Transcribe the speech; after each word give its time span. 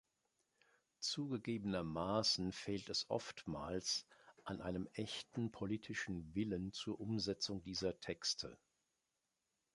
Zugegebenermaßen 0.97 2.53
fehlt 2.53 2.89
es 2.89 3.07
oftmals 3.11 4.07
an 4.45 4.59
einem 4.59 4.89
echten 4.93 5.51
politischen 5.51 6.33
Willen 6.33 6.73
zur 6.73 6.99
Umsetzung 6.99 7.61
dieser 7.61 7.99
Texte. 7.99 8.57